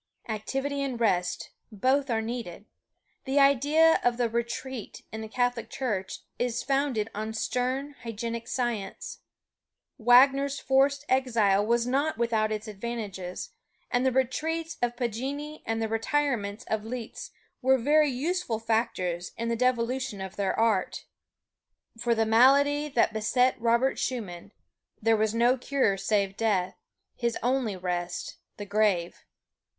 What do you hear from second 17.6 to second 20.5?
were very useful factors in the devolution of